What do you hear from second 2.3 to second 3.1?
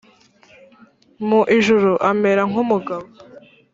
nk’umugabo